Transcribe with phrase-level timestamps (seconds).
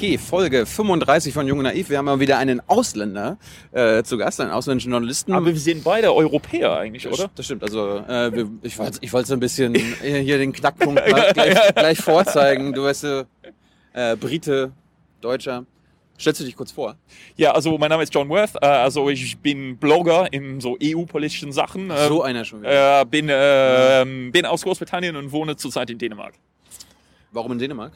[0.00, 1.90] Okay, Folge 35 von Jung und Naiv.
[1.90, 3.36] Wir haben mal wieder einen Ausländer
[3.70, 5.34] äh, zu Gast, einen ausländischen Journalisten.
[5.34, 7.30] Aber wir sind beide Europäer eigentlich, das, oder?
[7.34, 7.62] Das stimmt.
[7.62, 11.74] Also äh, wir, ich wollte ich wollte so ein bisschen hier den Knackpunkt mal gleich,
[11.74, 12.72] gleich vorzeigen.
[12.72, 14.72] Du weißt, äh, Brite,
[15.20, 15.66] Deutscher.
[16.18, 16.96] Stellst du dich kurz vor?
[17.36, 18.54] Ja, also mein Name ist John Worth.
[18.62, 21.90] Äh, also ich bin Blogger in so EU-politischen Sachen.
[21.90, 23.02] Ähm, So einer schon wieder.
[23.02, 26.36] Äh, bin, äh, bin aus Großbritannien und wohne zurzeit in Dänemark.
[27.32, 27.92] Warum in Dänemark?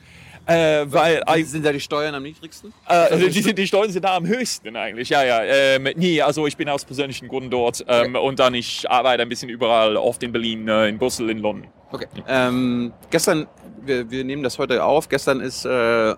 [0.47, 2.73] Äh, weil Wie sind da die Steuern am niedrigsten?
[2.89, 5.43] Äh, die, die, die Steuern sind da am höchsten eigentlich, ja, ja.
[5.43, 9.29] Ähm, nee, also ich bin aus persönlichen Gründen dort ähm, und dann ich arbeite ein
[9.29, 11.69] bisschen überall, oft in Berlin, äh, in Brüssel, in London.
[11.93, 12.07] Okay.
[12.29, 13.47] Ähm, gestern,
[13.85, 16.15] wir, wir nehmen das heute auf, gestern ist äh,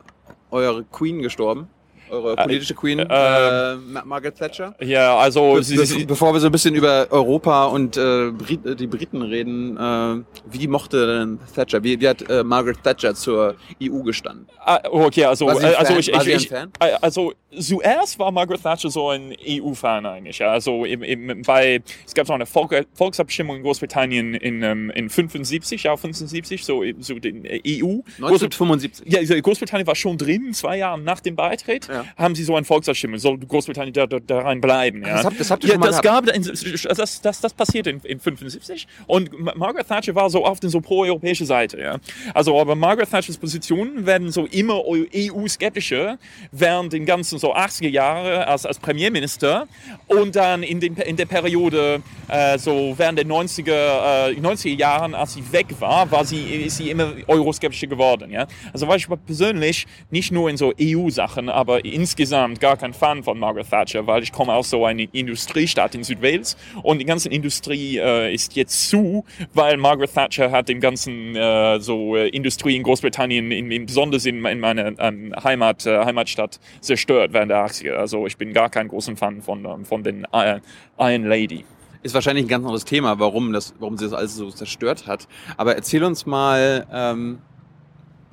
[0.50, 1.68] eure Queen gestorben.
[2.10, 4.74] Eure politische Queen, äh, äh, Ma- Margaret Thatcher.
[4.80, 8.64] Ja, also Be sie, sie, bevor wir so ein bisschen über Europa und äh, Brit
[8.66, 11.82] äh, die Briten reden, äh, wie mochte denn Thatcher?
[11.82, 14.46] Wie, wie hat äh, Margaret Thatcher zur EU gestanden?
[14.64, 16.00] Ah, okay, also, War sie äh, also Fan?
[16.00, 16.70] ich, War ich, ich Fan?
[16.80, 20.44] äh, also zuerst war Margaret Thatcher so ein EU-Fan eigentlich.
[20.44, 25.08] Also im, im, bei, es gab so eine Volk, Volksabstimmung in Großbritannien in, ähm, in
[25.08, 28.00] 75, ja 75, so, so den äh, EU.
[28.20, 29.12] Großbrit- 1975.
[29.12, 31.95] ja, Großbritannien war schon drin, zwei Jahre nach dem Beitritt, Ja.
[32.16, 35.02] Haben sie so eine Volksabstimmung, soll Großbritannien da, da, da rein bleiben.
[35.02, 35.16] Ja.
[35.16, 37.90] Das habt- das habt ihr ja, schon mal das gab, in, das, das, das passierte
[37.90, 41.80] in, in 75 und Ma- Margaret Thatcher war so auf den so pro-europäische Seite.
[41.80, 41.96] Ja.
[42.34, 46.18] Also aber Margaret Thatchers Positionen werden so immer EU-skeptischer
[46.52, 49.66] während den ganzen so 80er Jahre als, als Premierminister
[50.06, 55.14] und dann in, den, in der Periode äh, so während der 90er, äh, 90er Jahren,
[55.14, 58.30] als sie weg war, war sie, ist sie immer euroskeptischer geworden.
[58.30, 58.46] Ja?
[58.72, 63.38] Also war ich persönlich nicht nur in so EU-Sachen, aber insgesamt gar kein Fan von
[63.38, 67.98] Margaret Thatcher, weil ich komme aus so einer Industriestadt in Südwales und die ganze Industrie
[67.98, 69.24] äh, ist jetzt zu,
[69.54, 74.26] weil Margaret Thatcher hat den ganzen äh, so äh, Industrie in Großbritannien, in, in, besonders
[74.26, 77.94] in, in meiner ähm, Heimat, äh, Heimatstadt zerstört während der 80er.
[77.94, 80.60] Also ich bin gar kein großer Fan von, ähm, von den äh,
[80.98, 81.64] Iron Lady.
[82.02, 85.26] Ist wahrscheinlich ein ganz anderes Thema, warum, das, warum sie das alles so zerstört hat.
[85.56, 87.38] Aber erzähl uns mal, ähm,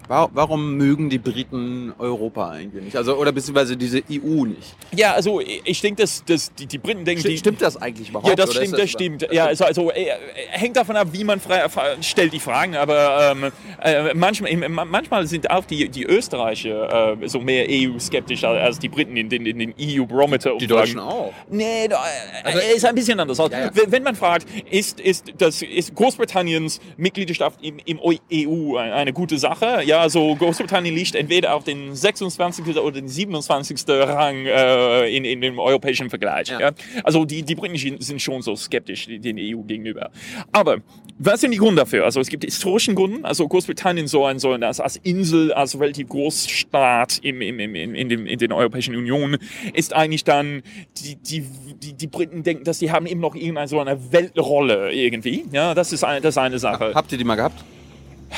[0.07, 2.95] warum mögen die Briten Europa eigentlich nicht?
[2.97, 4.75] Also, oder beziehungsweise diese EU nicht?
[4.95, 8.09] Ja, also ich denke, dass, dass die, die Briten denken, Sti- die, stimmt das eigentlich
[8.09, 8.27] überhaupt?
[8.29, 9.27] Ja, das stimmt, das stimmt.
[9.31, 10.07] Ja, also, also äh,
[10.49, 11.69] hängt davon ab, wie man fra
[12.01, 12.75] stellt die Fragen.
[12.75, 18.79] Aber ähm, äh, manchmal, manchmal sind auch die, die Österreicher äh, so mehr EU-skeptisch als,
[18.79, 20.57] die Briten in den, in den EU-Barometer.
[20.59, 21.33] Die Deutschen auch.
[21.49, 22.03] Nee, da,
[22.45, 23.39] äh, ist ein bisschen anders.
[23.39, 23.71] Also, Ja, ja.
[23.87, 29.37] Wenn, man fragt, ist, ist, das, ist Großbritanniens Mitgliedschaft im, im EU eine, eine gute
[29.37, 29.81] Sache?
[29.85, 32.77] Ja, also Großbritannien liegt entweder auf den 26.
[32.77, 33.83] oder den 27.
[33.87, 36.49] Rang äh, in, in dem europäischen Vergleich.
[36.49, 36.59] Ja.
[36.59, 36.71] Ja.
[37.03, 40.11] Also die, die Briten sind schon so skeptisch den EU gegenüber.
[40.51, 40.77] Aber
[41.19, 42.05] was sind die Gründe dafür?
[42.05, 43.23] Also es gibt historischen Gründe.
[43.23, 47.75] Also Großbritannien so ein, so ein als, als Insel, als relativ Großstaat im, im, im,
[47.75, 49.37] in, in, dem, in den Europäischen Union
[49.73, 50.63] ist eigentlich dann,
[50.97, 51.45] die, die,
[51.81, 55.45] die, die Briten denken, dass sie haben eben noch irgendeine so eine Weltrolle irgendwie.
[55.51, 56.91] Ja, das ist eine, das ist eine Sache.
[56.93, 57.63] Habt ihr die mal gehabt?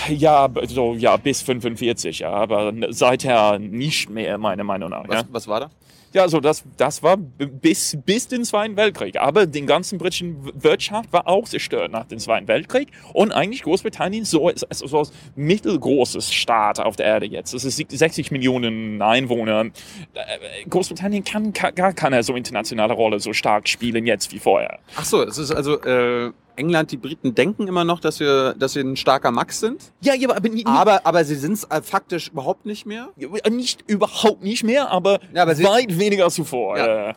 [0.09, 5.07] Ja, so, ja, bis 45, ja, aber seither nicht mehr, meiner Meinung nach.
[5.07, 5.27] Was, Ja.
[5.31, 5.69] was war da?
[6.13, 9.17] Ja, also das, das war bis, bis den Zweiten Weltkrieg.
[9.19, 12.87] Aber den ganzen britischen Wirtschaft war auch zerstört nach dem Zweiten Weltkrieg.
[13.11, 17.53] Und eigentlich Großbritannien so ist so, so ein mittelgroßes Staat auf der Erde jetzt.
[17.53, 19.65] Es ist 60 Millionen Einwohner.
[20.13, 24.79] Äh, Großbritannien kann ka- gar keine so internationale Rolle so stark spielen jetzt wie vorher.
[24.95, 28.75] Ach so, es ist also äh, England, die Briten denken immer noch, dass wir, dass
[28.75, 29.91] wir ein starker Max sind.
[30.01, 33.09] Ja, ja, aber nie, Aber, aber sie sind es äh, faktisch überhaupt nicht mehr.
[33.49, 36.77] nicht überhaupt nicht mehr, aber, Ja, aber weit weniger als zuvor.
[36.77, 37.13] Ja.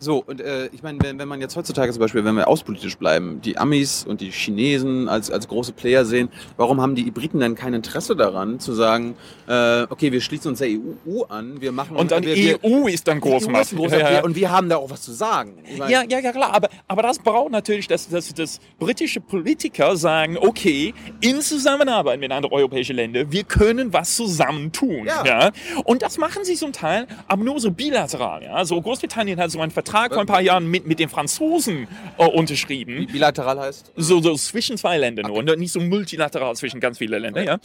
[0.00, 2.98] So, und äh, ich meine, wenn, wenn man jetzt heutzutage zum Beispiel, wenn wir auspolitisch
[2.98, 7.40] bleiben, die Amis und die Chinesen als, als große Player sehen, warum haben die Briten
[7.40, 9.16] dann kein Interesse daran, zu sagen,
[9.46, 11.96] äh, okay, wir schließen uns der EU an, wir machen...
[11.96, 13.72] Und dann wir, wir, EU ist dann EU ist Großmacht.
[13.72, 14.24] ein großer Ja, ja.
[14.24, 15.58] Und wir haben da auch was zu sagen.
[15.64, 19.20] Ich meine, Ja, ja, ja, klar, aber, aber das braucht natürlich, dass, dass, dass britische
[19.20, 25.06] Politiker sagen, okay, in Zusammenarbeit mit anderen europäischen Ländern, wir können was zusammen tun.
[25.06, 25.24] Ja.
[25.24, 25.50] Ja.
[25.84, 28.42] Und das machen sie zum Teil, aber nur so bilateral.
[28.42, 28.64] Ja.
[28.64, 31.86] So Großbritannien hat so einen Vertrag vor ein paar Jahren mit, mit den Franzosen
[32.18, 33.06] äh, unterschrieben.
[33.06, 33.92] bilateral heißt?
[33.96, 37.58] So, so zwischen zwei Ländern nur, und nicht so multilateral zwischen ganz vielen Ländern, ja.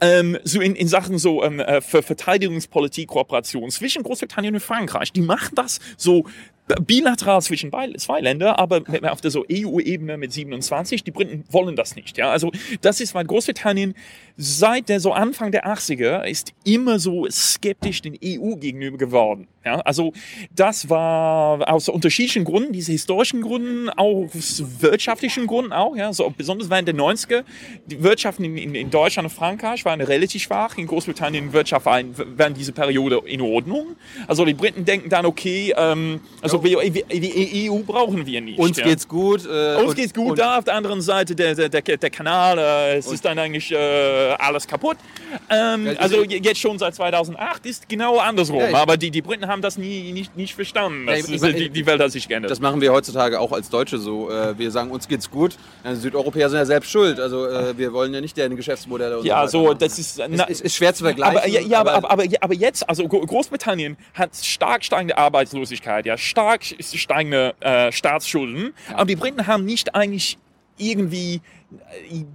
[0.00, 5.12] Ähm, so in, in Sachen so ähm, äh, für Verteidigungspolitik, Kooperation zwischen Großbritannien und Frankreich.
[5.12, 6.24] Die machen das so
[6.78, 11.04] bilateral zwischen zwei Ländern, aber auf der so EU-Ebene mit 27.
[11.04, 12.30] Die Briten wollen das nicht, ja.
[12.30, 13.94] Also das ist, weil Großbritannien
[14.36, 19.48] seit der so Anfang der 80er ist immer so skeptisch den EU gegenüber geworden.
[19.62, 20.14] Ja, also
[20.56, 26.32] das war aus unterschiedlichen Gründen, diese historischen Gründen, auch aus wirtschaftlichen Gründen auch, ja, so
[26.34, 27.44] besonders während der 90er,
[27.84, 32.00] die Wirtschaften in, in, in Deutschland und Frankreich waren relativ schwach, in Großbritannien Wirtschaft war
[32.00, 33.96] in, während dieser Periode in Ordnung.
[34.26, 38.58] Also die Briten denken dann, okay, ähm, also wir, wir, die EU brauchen wir nicht.
[38.58, 38.84] Uns ja.
[38.84, 39.44] geht's gut.
[39.44, 42.96] Äh, Uns geht's gut, da auf der anderen Seite der, der, der, der Kanal, äh,
[42.96, 43.76] es ist dann eigentlich äh,
[44.38, 44.96] alles kaputt.
[45.50, 49.62] Ähm, also jetzt schon seit 2008 ist genau andersrum, ja, aber die, die Briten haben
[49.62, 51.06] das nie, nicht, nicht verstanden.
[51.06, 52.50] Das ja, ich, ist, die, die, Welt hat sich geändert.
[52.50, 54.30] Das machen wir heutzutage auch als Deutsche so.
[54.30, 55.56] Äh, wir sagen, uns geht's gut.
[55.84, 57.20] Südeuropäer sind ja selbst schuld.
[57.20, 59.20] Also äh, wir wollen ja nicht deren Geschäftsmodelle.
[59.24, 61.36] Ja, so, so das ist, na, ist, ist, schwer zu vergleichen.
[61.36, 66.64] Aber, ja, aber, aber, aber, aber, jetzt, also Großbritannien hat stark steigende Arbeitslosigkeit, ja, stark
[66.80, 68.72] steigende äh, Staatsschulden.
[68.88, 68.96] Ja.
[68.96, 70.38] Aber die Briten haben nicht eigentlich
[70.80, 71.40] irgendwie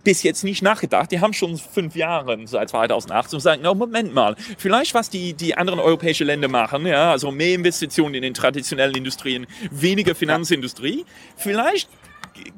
[0.03, 1.11] bis jetzt nicht nachgedacht.
[1.11, 5.33] Die haben schon fünf Jahre seit 2008 und sagen, no, Moment mal, vielleicht was die,
[5.33, 11.05] die anderen europäischen Länder machen, ja, also mehr Investitionen in den traditionellen Industrien, weniger Finanzindustrie,
[11.35, 11.89] vielleicht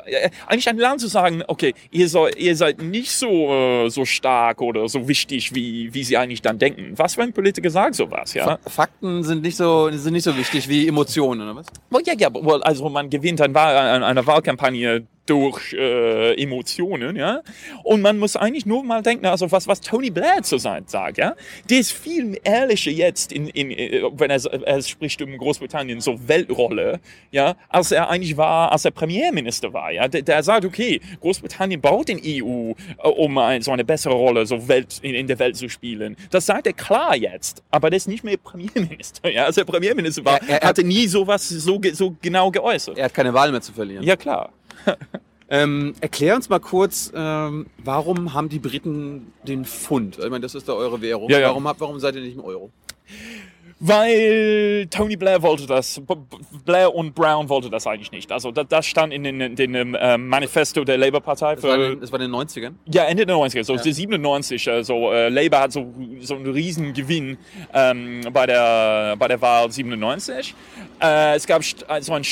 [0.47, 4.61] Eigentlich ein Land zu sagen, okay, ihr, soll, ihr seid nicht so, äh, so stark
[4.61, 6.93] oder so wichtig, wie, wie sie eigentlich dann denken.
[6.97, 8.33] Was, wenn Politiker sagen sowas?
[8.33, 8.59] Ja?
[8.67, 11.65] Fakten sind nicht so, sind nicht so wichtig wie Emotionen, oder was?
[11.89, 17.41] Well, ja, ja, well, also man gewinnt eine, eine Wahlkampagne durch äh, Emotionen, ja.
[17.83, 21.35] Und man muss eigentlich nur mal denken, also was, was Tony Blair zurzeit sagt, ja.
[21.69, 26.27] Der ist viel ehrlicher jetzt, in, in, äh, wenn er, er spricht um Großbritannien, so
[26.27, 26.99] Weltrolle,
[27.31, 30.07] ja, als er eigentlich war, als er Premierminister war, ja.
[30.07, 34.45] Der, der sagt, okay, Großbritannien baut den EU, äh, um ein, so eine bessere Rolle
[34.45, 36.15] so Welt, in, in der Welt zu spielen.
[36.29, 39.45] Das sagt er klar jetzt, aber der ist nicht mehr Premierminister, ja.
[39.45, 42.97] Als er Premierminister war, er, er, hatte nie sowas so, so genau geäußert.
[42.97, 44.03] Er hat keine Wahl mehr zu verlieren.
[44.03, 44.51] Ja, klar.
[45.49, 50.17] ähm, erklär uns mal kurz, ähm, warum haben die Briten den Pfund?
[50.19, 51.29] Ich meine, das ist da eure Währung.
[51.29, 51.47] Ja, ja.
[51.49, 52.71] Warum, warum seid ihr nicht im Euro?
[53.85, 56.01] Weil Tony Blair wollte das,
[56.63, 58.31] Blair und Brown wollte das eigentlich nicht.
[58.31, 61.55] Also das, das stand in den, in den äh, Manifesto der Labour-Partei.
[61.55, 62.75] Das, war in, das war in den 90ern?
[62.85, 63.81] Ja, Ende der 90er, so ja.
[63.81, 64.69] 97.
[64.69, 67.37] Also äh, Labour hat so, so einen riesen Gewinn
[67.73, 70.55] ähm, bei, der, bei der Wahl 97.
[71.01, 72.25] Äh, es gab äh, so einen,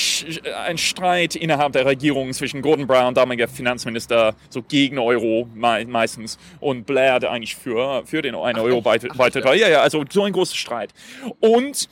[0.65, 6.85] einen Streit innerhalb der Regierung zwischen Gordon Brown, damaliger Finanzminister, so gegen Euro meistens, und
[6.85, 9.55] Blair, der eigentlich für, für den einen Euro beitritt war.
[9.55, 10.93] Ja, ja, also so ein großer Streit.
[11.41, 11.89] Und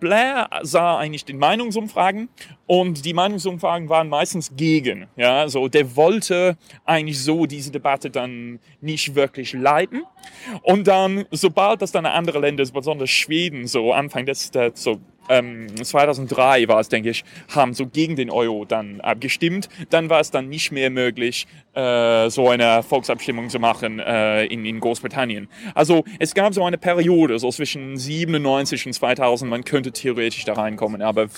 [0.00, 2.28] Blair sah eigentlich den Meinungsumfragen
[2.66, 5.06] und die Meinungsumfragen waren meistens gegen.
[5.16, 10.02] Ja, also der wollte eigentlich so diese Debatte dann nicht wirklich leiten.
[10.62, 16.68] Und dann, sobald das dann andere Länder, besonders Schweden, so Anfang des, so ähm, 2003
[16.68, 17.24] war es, denke ich,
[17.54, 19.68] haben so gegen den Euro dann abgestimmt.
[19.90, 24.64] Dann war es dann nicht mehr möglich, äh, so eine Volksabstimmung zu machen äh, in,
[24.64, 25.48] in Großbritannien.
[25.74, 30.54] Also es gab so eine Periode, so zwischen 97 und 2000, man könnte theoretisch da
[30.54, 31.28] reinkommen, aber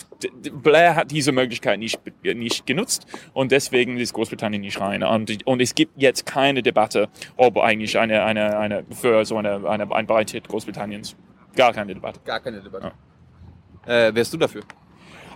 [0.63, 5.03] Blair hat diese Möglichkeit nicht, nicht genutzt und deswegen ist Großbritannien nicht rein.
[5.03, 9.69] Und, und es gibt jetzt keine Debatte, ob eigentlich eine, eine, eine für so eine,
[9.69, 11.17] eine, ein Beitritt Großbritanniens.
[11.55, 12.21] Gar keine Debatte.
[12.25, 12.87] Gar keine Debatte.
[12.87, 12.93] Ja.
[13.87, 14.63] Äh, wärst du dafür?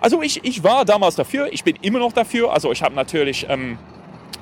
[0.00, 2.52] Also ich, ich war damals dafür, ich bin immer noch dafür.
[2.52, 3.78] Also ich habe natürlich ähm,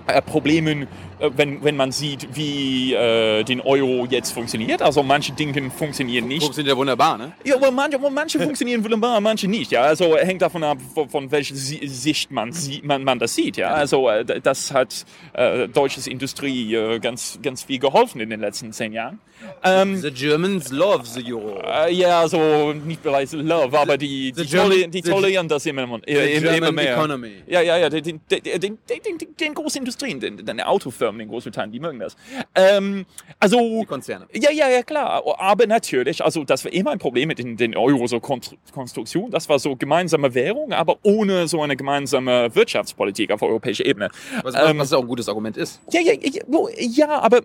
[0.07, 4.83] äh, Probleme äh, wenn, wenn man sieht, wie äh, den Euro jetzt funktioniert.
[4.83, 6.43] Also manche Dinge funktionieren nicht.
[6.43, 7.33] Funktioniert ja wunderbar, ne?
[7.45, 9.71] Ja, aber manche, manche funktionieren wunderbar, manche nicht.
[9.71, 12.53] Ja, also hängt davon ab, von, von welcher Sicht man,
[12.83, 13.57] man, man das sieht.
[13.57, 18.41] Ja, also äh, das hat äh, deutsches Industrie äh, ganz, ganz viel geholfen in den
[18.41, 19.19] letzten zehn Jahren.
[19.63, 21.61] Ähm, the Germans love the Euro.
[21.63, 26.73] Äh, ja, also nicht vielleicht love, aber die, die, tole, tolerieren das immer, immer, immer
[26.73, 26.97] mehr.
[26.97, 27.43] Economy.
[27.47, 31.21] Ja, ja, ja, den, den, den, den, den, den großen Industrien, den, den Autofirmen Firmen
[31.21, 32.17] in Großbritannien, die mögen das.
[32.55, 33.07] Ähm,
[33.39, 34.27] also, die Konzerne.
[34.33, 35.23] Ja, ja, ja, klar.
[35.39, 39.31] Aber natürlich, also das war immer ein Problem mit den, den Euro-Konstruktion.
[39.31, 44.09] Das war so gemeinsame Währung, aber ohne so eine gemeinsame Wirtschaftspolitik auf europäischer Ebene.
[44.43, 45.81] Was, ähm, was auch ein gutes Argument ist.
[45.91, 46.43] Ja, ja, ja,
[46.79, 47.43] ja aber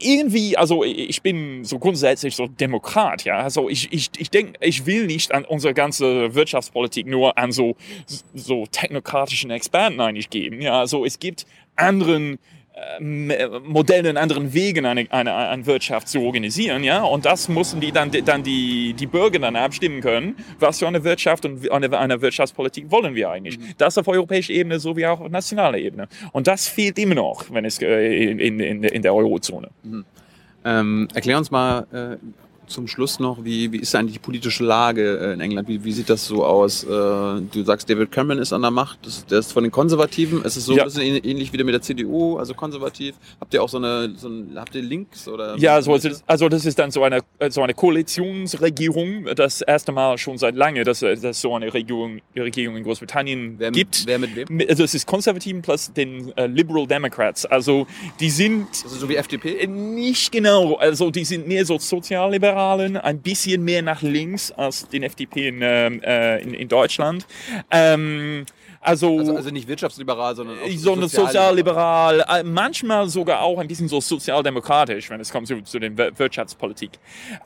[0.00, 3.38] irgendwie, also ich bin so grundsätzlich so Demokrat, ja.
[3.38, 7.76] Also ich, ich, ich denke, ich will nicht an unsere ganze Wirtschaftspolitik nur an so,
[8.34, 10.60] so technokratischen Experten eigentlich geben.
[10.60, 11.46] Ja, also es gibt
[11.76, 12.38] anderen
[13.00, 18.10] Modellen, anderen Wegen eine, eine, eine Wirtschaft zu organisieren, ja, und das mussten die dann,
[18.10, 22.90] dann die, die Bürger dann abstimmen können, was für eine Wirtschaft und eine, eine Wirtschaftspolitik
[22.90, 23.58] wollen wir eigentlich.
[23.58, 23.74] Mhm.
[23.76, 26.08] Das auf europäischer Ebene sowie auch auf nationaler Ebene.
[26.32, 29.68] Und das fehlt immer noch, wenn es äh, in, in, in der Eurozone.
[29.82, 30.04] Mhm.
[30.64, 32.16] Ähm, erklär uns mal äh,
[32.72, 35.68] zum Schluss noch, wie, wie ist eigentlich die politische Lage äh, in England?
[35.68, 36.82] Wie, wie sieht das so aus?
[36.84, 40.42] Äh, du sagst, David Cameron ist an der Macht, das, der ist von den Konservativen.
[40.44, 40.82] Ist es so Ja.
[40.82, 43.14] ein bisschen ähnlich wieder mit der CDU, also konservativ?
[43.40, 45.56] Habt ihr auch so eine, so ein, habt ihr Links oder?
[45.58, 50.18] Ja, also, das- also das ist dann so eine, so eine Koalitionsregierung, das erste Mal
[50.18, 54.06] schon seit lange, dass es so eine Regierung, Regierung in Großbritannien wer, gibt.
[54.06, 54.60] wer mit wem?
[54.68, 57.44] Also es ist Konservativen plus den äh, Liberal Democrats.
[57.46, 57.86] Also
[58.20, 59.66] die sind Also so wie FDP?
[59.66, 61.78] nicht genau, also die sind mehr so
[62.62, 67.26] Sozialliberalen, ein bisschen mehr nach links als den FDP in, ähm, äh, in, in Deutschland.
[67.70, 68.44] Ähm,
[68.80, 73.68] also, Also, also nicht wirtschaftsliberal, sondern auch so eine sozialliberal, äh, manchmal sogar auch ein
[73.68, 76.90] bisschen so sozialdemokratisch, wenn es kommt zu, zu der Wir- Wirtschaftspolitik.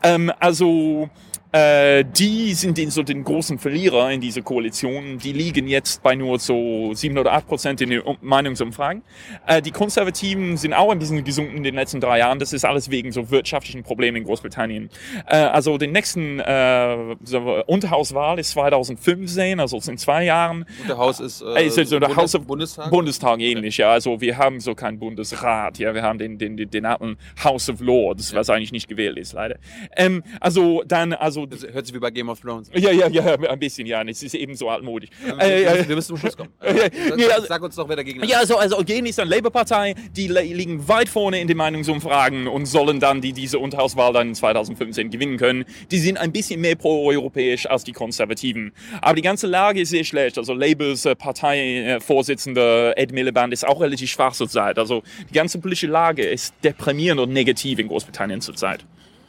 [0.03, 1.11] Ähm, also
[1.57, 5.19] äh, die sind den, so den großen Verlierer in dieser Koalition.
[5.19, 9.03] Die liegen jetzt bei nur so 7 oder 8 Prozent in den Um- Meinungsumfragen.
[9.47, 12.39] Äh, die Konservativen sind auch ein bisschen gesunken in den letzten drei Jahren.
[12.39, 14.91] Das ist alles wegen so wirtschaftlichen Problemen in Großbritannien.
[15.27, 20.67] Äh, also den nächsten äh, so Unterhauswahl ist 2015, also in zwei Jahren.
[20.83, 22.91] Unterhaus ist, äh, ist jetzt so der Bundes- House of Bundestag.
[22.91, 23.93] Bundestag ähnlich, ja.
[23.93, 25.95] Also wir haben so keinen Bundesrat, ja.
[25.95, 29.33] Wir haben den, den, den, den alten House of Lords, was eigentlich nicht gewählt ist,
[29.33, 29.57] leider.
[29.97, 32.71] Ähm, also dann, also Das hört sich wie bei Game of Thrones.
[32.75, 34.03] ja, ja, ja, ein bisschen, ja.
[34.03, 35.11] Es ist eben so altmodisch.
[35.25, 36.51] Wir, Äh, müssen- äh, wir müssen zum Schluss kommen.
[36.65, 36.73] Ja,
[37.09, 38.31] sag, nee, also- sag uns doch, wer dagegen ist.
[38.31, 42.47] ja, also, also gehen ist eine Labour-Partei, die li- liegen weit vorne in den Meinungsumfragen
[42.49, 45.65] und sollen dann die, diese Unterhauswahl dann 2015 gewinnen können.
[45.91, 48.73] Die sind ein bisschen mehr pro-europäisch als die Konservativen.
[49.01, 50.39] Aber die ganze Lage ist sehr schlecht.
[50.39, 54.79] Also Labours äh, Parteivorsitzender Ed Miliband ist auch relativ schwach zurzeit.
[54.79, 58.85] Also die ganze politische Lage ist deprimierend und negativ in Großbritannien zurzeit.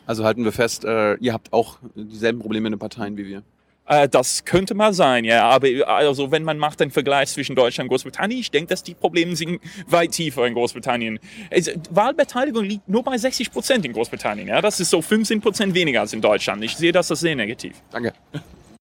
[0.08, 3.44] Also halten wir fest, äh, ihr habt auch dieselben Probleme in den Parteien wie wir.
[3.88, 5.44] Äh, das könnte mal sein, ja.
[5.50, 8.94] Aber also wenn man macht einen Vergleich zwischen Deutschland und Großbritannien, ich denke, dass die
[8.94, 11.20] Probleme sind weit tiefer in Großbritannien.
[11.50, 14.48] Es, Wahlbeteiligung liegt nur bei 60 Prozent in Großbritannien.
[14.48, 16.64] Ja, das ist so 15 Prozent weniger als in Deutschland.
[16.64, 17.76] Ich sehe das als sehr negativ.
[17.92, 18.14] Danke.